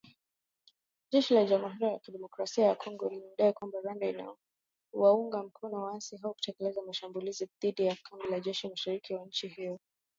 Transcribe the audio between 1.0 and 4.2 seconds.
Jeshi la Jamhuri ya Kidemokrasia ya Kongo limedai kwamba Rwanda